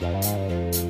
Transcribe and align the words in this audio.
Bye. 0.00 0.87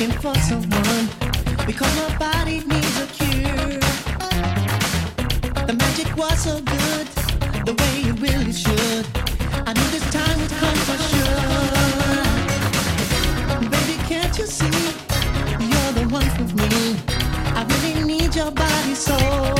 looking 0.00 0.18
for 0.20 0.34
someone 0.36 1.08
because 1.66 1.94
my 1.96 2.16
body 2.16 2.60
needs 2.60 3.00
a 3.00 3.06
cure. 3.06 3.80
The 5.66 5.74
magic 5.74 6.16
was 6.16 6.42
so 6.42 6.58
good, 6.60 7.06
the 7.66 7.74
way 7.74 8.08
it 8.08 8.18
really 8.18 8.52
should. 8.52 9.06
I 9.66 9.74
knew 9.74 9.90
this 9.90 10.10
time 10.10 10.40
would 10.40 10.50
come 10.52 10.76
for 10.88 10.98
sure. 11.10 11.40
Baby, 13.68 13.96
can't 14.08 14.38
you 14.38 14.46
see? 14.46 14.94
You're 15.68 15.92
the 15.92 16.08
one 16.10 16.30
for 16.30 16.46
me. 16.56 16.96
I 17.54 17.64
really 17.82 18.04
need 18.04 18.34
your 18.34 18.52
body, 18.52 18.94
so. 18.94 19.59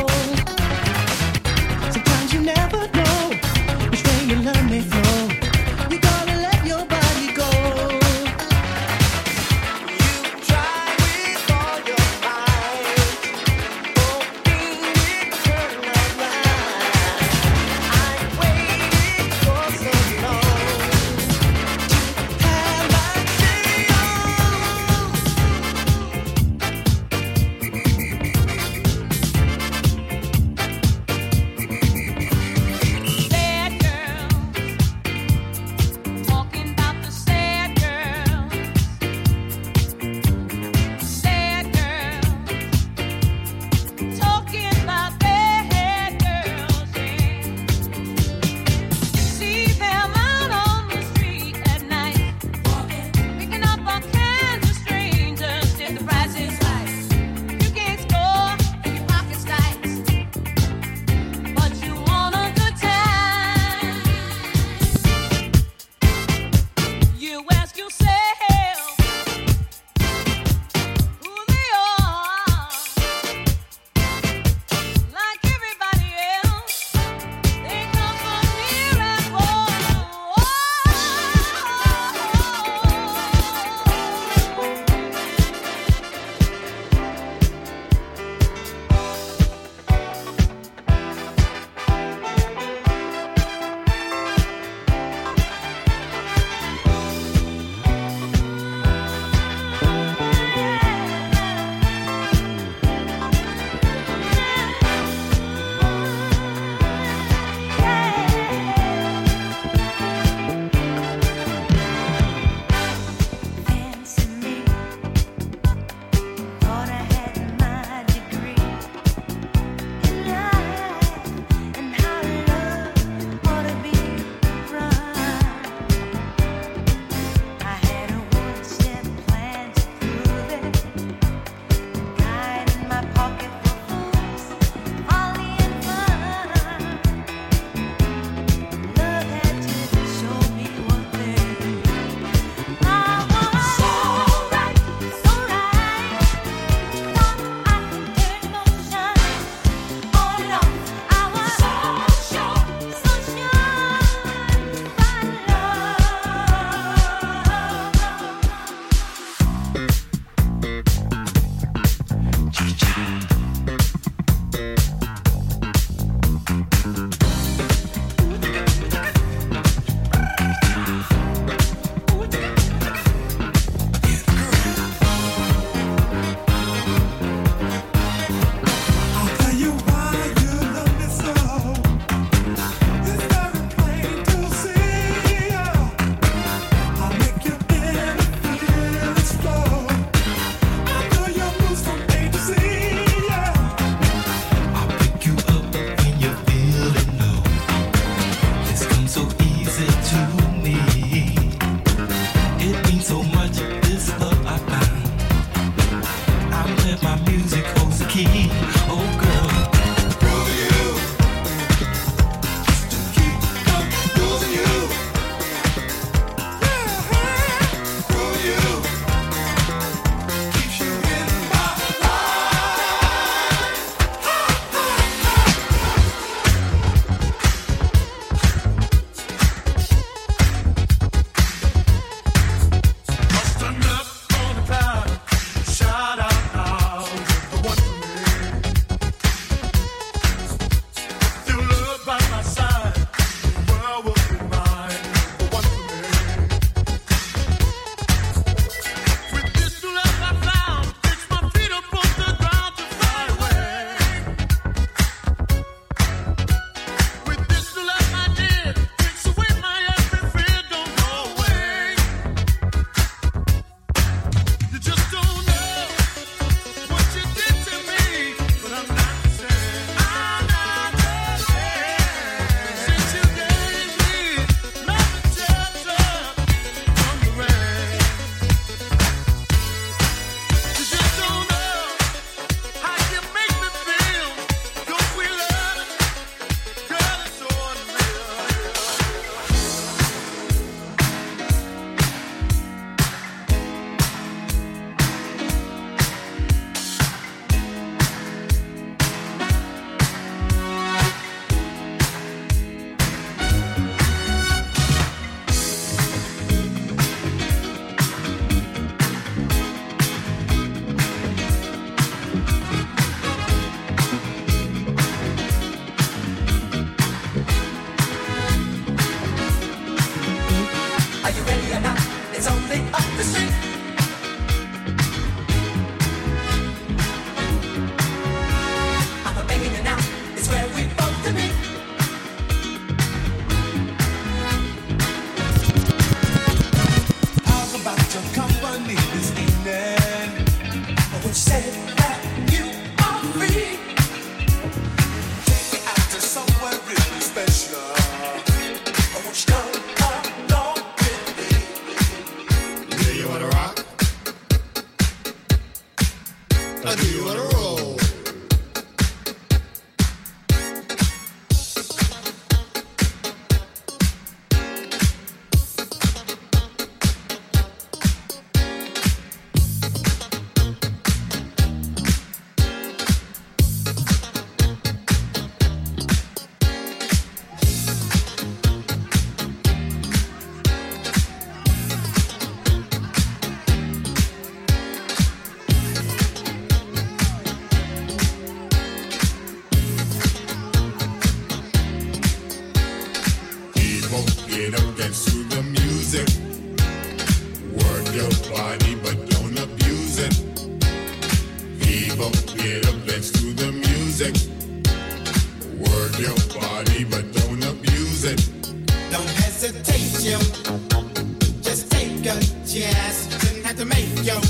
got 413.70 413.78
to 413.78 413.84
make 413.84 414.08
you 414.24 414.40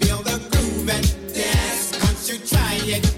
feel 0.00 0.22
the 0.22 0.38
groove 0.50 0.88
and 0.90 1.34
dance. 1.34 1.98
Once 2.02 2.30
you 2.30 2.38
try 2.38 2.74
it. 2.84 3.17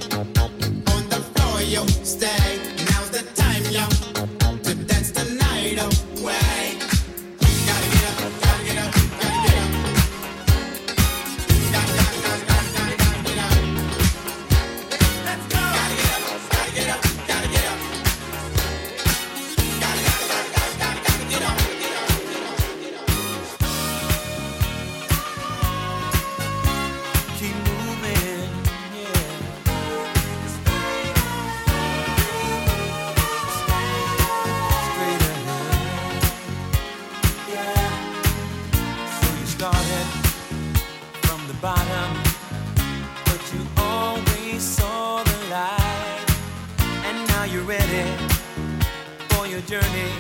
journey, 49.70 50.10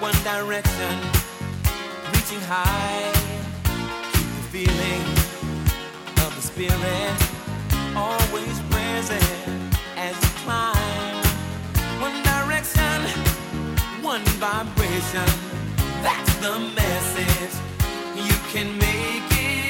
one 0.00 0.16
direction, 0.24 0.98
reaching 2.12 2.40
high. 2.48 3.12
Keep 4.12 4.26
the 4.38 4.46
feeling 4.50 5.02
of 6.26 6.34
the 6.34 6.42
spirit 6.42 7.14
always 7.94 8.58
present 8.72 9.22
as 9.96 10.16
you 10.20 10.30
climb. 10.42 11.22
One 12.02 12.20
direction, 12.24 12.98
one 14.02 14.24
vibration. 14.42 15.30
That's 16.02 16.34
the 16.38 16.58
message. 16.74 17.54
You 18.16 18.34
can 18.52 18.76
make 18.78 19.30
it. 19.30 19.69